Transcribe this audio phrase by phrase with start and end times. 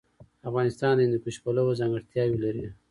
[0.49, 2.65] افغانستان د هندوکش پلوه ځانګړتیاوې لري.